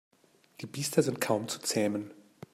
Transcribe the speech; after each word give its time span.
Die 0.61 0.65
Biester 0.65 1.03
sind 1.03 1.21
kaum 1.21 1.47
zu 1.47 1.59
zähmen. 1.59 2.09